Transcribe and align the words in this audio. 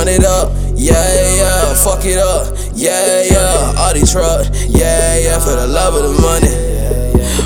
Run 0.00 0.08
it 0.08 0.24
up, 0.24 0.50
yeah, 0.76 0.96
yeah, 1.36 1.74
fuck 1.74 2.06
it 2.06 2.16
up, 2.16 2.56
yeah, 2.72 3.20
yeah. 3.20 3.84
Audi 3.84 4.00
truck, 4.00 4.46
yeah, 4.72 5.18
yeah, 5.20 5.38
for 5.38 5.52
the 5.52 5.66
love 5.68 5.92
of 5.92 6.08
the 6.08 6.22
money. 6.24 6.48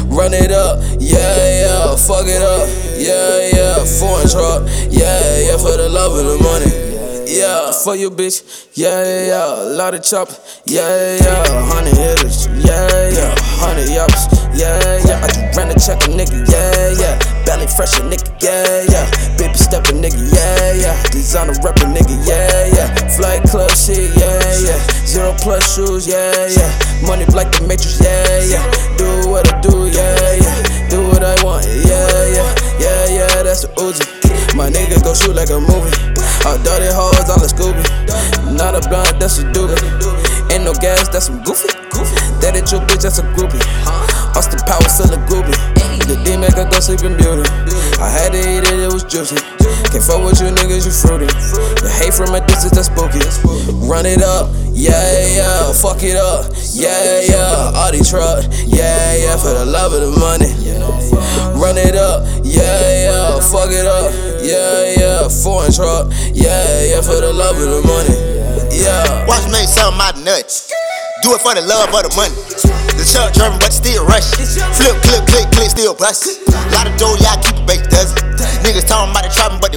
Run 0.07 0.33
it 0.33 0.53
up, 0.53 0.79
yeah, 1.01 1.67
yeah, 1.67 1.97
fuck 1.97 2.31
it 2.31 2.41
up, 2.41 2.63
yeah, 2.95 3.51
yeah. 3.59 3.85
Foreign 3.99 4.29
truck, 4.31 4.71
yeah, 4.87 5.51
yeah, 5.51 5.59
for 5.59 5.75
the 5.75 5.89
love 5.91 6.15
of 6.15 6.25
the 6.25 6.39
money. 6.47 6.71
Yeah, 7.27 7.73
for 7.73 7.97
you, 7.97 8.09
bitch, 8.09 8.69
yeah, 8.75 9.03
yeah, 9.03 9.27
yeah. 9.27 9.63
A 9.63 9.75
lot 9.75 9.95
of 9.95 10.05
chop, 10.05 10.29
yeah, 10.65 11.19
yeah. 11.19 11.43
Hundred 11.67 11.97
hitters, 11.97 12.47
yeah, 12.63 12.87
yeah. 13.11 13.35
Hundred 13.59 13.91
yaps, 13.91 14.31
yeah, 14.55 15.03
yeah. 15.03 15.19
I 15.19 15.27
just 15.27 15.59
ran 15.59 15.71
a 15.71 15.75
check 15.75 16.07
a 16.07 16.11
nigga, 16.15 16.47
yeah, 16.47 17.03
yeah. 17.03 17.19
Belly 17.45 17.67
fresh 17.67 17.99
a 17.99 18.03
nigga, 18.07 18.31
yeah, 18.39 18.87
yeah. 18.87 19.11
Baby 19.37 19.59
step 19.59 19.87
a 19.87 19.93
nigga, 19.93 20.24
yeah. 21.25 21.45
Designer 21.47 21.57
rapper 21.65 21.87
nigga, 21.89 22.17
yeah, 22.29 22.67
yeah. 22.77 23.09
Flight 23.17 23.43
club 23.45 23.71
shit, 23.71 24.13
yeah, 24.17 24.39
yeah. 24.61 24.79
Zero 25.07 25.35
plus 25.41 25.75
shoes, 25.75 26.07
yeah, 26.07 26.49
yeah. 26.49 26.71
Money 27.07 27.25
like 27.33 27.51
the 27.53 27.65
Matrix, 27.67 28.01
yeah, 28.01 28.45
yeah. 28.45 28.65
Do 28.97 29.31
what 29.31 29.49
I 29.49 29.61
do, 29.61 29.89
yeah, 29.89 30.37
yeah. 30.37 30.89
Do 30.91 31.01
what 31.09 31.25
I 31.25 31.35
want, 31.43 31.65
yeah, 31.65 32.29
yeah. 32.29 32.55
Yeah, 32.79 33.07
yeah, 33.09 33.43
that's 33.43 33.63
the 33.63 33.69
Uzi. 33.81 34.05
My 34.57 34.69
nigga 34.71 35.03
go 35.03 35.15
shoot 35.15 35.35
like 35.35 35.51
a 35.51 35.59
movie. 35.61 35.93
All 36.45 36.59
dirty 36.61 36.93
hoes, 36.93 37.25
all 37.33 37.41
the 37.41 37.49
Scooby. 37.49 37.83
Not 38.53 38.77
a 38.77 38.87
blunt, 38.89 39.19
that's 39.19 39.39
a 39.39 39.45
doobie. 39.45 39.81
Ain't 40.53 40.65
no 40.65 40.75
gas, 40.75 41.09
that's 41.09 41.27
some 41.27 41.43
goofy. 41.43 41.69
That 42.45 42.53
ain't 42.55 42.71
your 42.71 42.83
bitch, 42.83 43.03
that's 43.03 43.19
a 43.19 43.25
groupie. 43.33 43.63
Austin 44.37 44.61
Power, 44.69 44.87
still 44.93 45.09
a 45.09 45.19
groupie. 45.25 45.57
The 46.05 46.21
D 46.23 46.37
make 46.37 46.55
her 46.55 46.69
go 46.69 46.81
sleep 46.81 47.03
in 47.03 47.17
beauty. 47.17 47.49
I 47.97 48.11
had 48.13 48.33
to 48.33 48.39
eat 48.39 48.69
it, 48.69 48.79
it 48.79 48.93
was 48.93 49.05
juicy. 49.05 49.64
Can't 49.95 50.03
fuck 50.03 50.27
with 50.27 50.43
you 50.43 50.51
niggas, 50.51 50.83
you 50.83 50.91
fruity. 50.91 51.31
The 51.79 51.87
hate 51.87 52.11
from 52.11 52.35
a 52.35 52.43
distance, 52.43 52.75
that's 52.75 52.91
spooky. 52.91 53.23
Run 53.87 54.11
it 54.11 54.27
up, 54.27 54.51
yeah, 54.75 54.91
yeah, 55.39 55.71
fuck 55.71 56.03
it 56.03 56.19
up, 56.19 56.51
yeah, 56.75 57.23
yeah. 57.23 57.79
Audi 57.79 58.03
truck, 58.03 58.43
yeah, 58.67 59.15
yeah, 59.15 59.39
for 59.39 59.55
the 59.55 59.63
love 59.63 59.95
of 59.95 60.03
the 60.03 60.11
money. 60.19 60.51
Run 61.55 61.79
it 61.79 61.95
up, 61.95 62.27
yeah, 62.43 62.59
yeah, 63.07 63.39
fuck 63.39 63.71
it 63.71 63.87
up, 63.87 64.11
yeah, 64.43 64.99
yeah. 64.99 65.31
Foreign 65.31 65.71
truck, 65.71 66.11
yeah, 66.35 66.91
yeah, 66.91 66.99
for 66.99 67.23
the 67.23 67.31
love 67.31 67.55
of 67.55 67.63
the 67.63 67.83
money. 67.87 68.19
Yeah. 68.75 69.31
Watch 69.31 69.47
me 69.47 69.63
make 69.63 69.71
my 69.95 70.11
nuts. 70.27 70.75
Do 71.23 71.39
it 71.39 71.41
for 71.41 71.55
the 71.55 71.63
love 71.63 71.95
of 71.95 72.03
the 72.03 72.11
money. 72.19 72.35
The 72.99 73.07
truck 73.07 73.31
driving, 73.31 73.63
but 73.63 73.71
still 73.71 74.03
rush. 74.11 74.27
Flip, 74.75 74.99
clip, 75.07 75.23
click, 75.31 75.47
click, 75.55 75.71
still 75.71 75.95
bust. 75.95 76.43
Lot 76.75 76.91
of 76.91 76.99
dough, 76.99 77.15
y'all 77.23 77.39
keep 77.39 77.57
a 77.57 77.65
bake 77.65 77.87
dozen. 77.89 78.04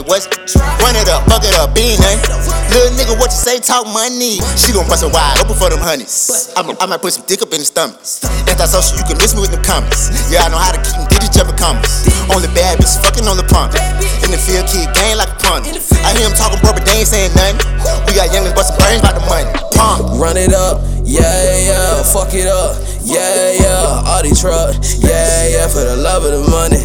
Wasn't. 0.07 0.33
Run 0.79 0.95
it 0.95 1.11
up, 1.11 1.27
fuck 1.27 1.43
it 1.43 1.53
up, 1.59 1.75
being 1.75 1.99
nothing. 1.99 2.23
Little 2.71 2.95
nigga, 2.95 3.13
what 3.19 3.29
you 3.29 3.39
say, 3.39 3.59
talk 3.59 3.85
money. 3.91 4.39
She 4.55 4.71
gon' 4.71 4.87
bust 4.87 5.03
it 5.03 5.11
wide 5.11 5.37
open 5.43 5.55
for 5.55 5.69
them 5.69 5.83
honeys. 5.83 6.49
I'm, 6.55 6.71
I 6.79 6.87
might 6.87 7.03
put 7.03 7.13
some 7.13 7.27
dick 7.27 7.43
up 7.43 7.51
in 7.51 7.59
the 7.59 7.67
stomach. 7.67 7.99
Anti-social, 8.47 8.97
you 8.97 9.05
can 9.05 9.19
miss 9.19 9.35
me 9.35 9.43
with 9.43 9.51
them 9.51 9.63
comments. 9.63 10.31
Yeah, 10.31 10.47
I 10.47 10.49
know 10.49 10.57
how 10.57 10.71
to 10.71 10.79
keep 10.79 10.95
them 10.95 11.07
digits 11.11 11.35
jumping 11.35 11.59
comments. 11.59 12.07
Only 12.31 12.47
bad 12.55 12.79
bitches 12.79 13.03
fucking 13.03 13.27
on 13.27 13.35
the 13.35 13.47
pump. 13.51 13.75
In 14.23 14.31
the 14.31 14.39
field, 14.39 14.65
kid 14.71 14.87
gang 14.95 15.19
like 15.19 15.31
a 15.31 15.37
pun. 15.43 15.67
I 15.67 16.15
hear 16.15 16.27
him 16.27 16.35
talking, 16.35 16.59
bro, 16.63 16.71
but 16.71 16.87
they 16.87 17.03
ain't 17.03 17.11
saying 17.11 17.35
nothing. 17.35 17.59
We 18.07 18.15
got 18.15 18.31
youngins 18.31 18.55
busting 18.55 18.79
brains 18.79 19.03
about 19.03 19.19
the 19.19 19.25
money. 19.27 19.47
Pump. 19.75 20.19
Run 20.19 20.39
it 20.39 20.55
up, 20.55 20.81
yeah, 21.03 21.21
yeah, 21.67 22.03
fuck 22.03 22.33
it 22.33 22.47
up, 22.47 22.79
yeah, 23.03 23.53
yeah. 23.59 24.11
Audi 24.15 24.33
truck, 24.33 24.73
yeah, 25.03 25.47
yeah, 25.47 25.67
for 25.67 25.83
the 25.83 25.95
love 25.99 26.23
of 26.25 26.31
the 26.31 26.43
money. 26.49 26.81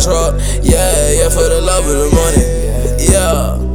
truck. 0.00 0.34
Yeah, 0.62 1.12
yeah, 1.12 1.28
for 1.28 1.46
the 1.48 1.60
love 1.60 1.84
of 1.86 1.96
the 1.96 2.10
money. 2.14 3.04
Yeah. 3.10 3.73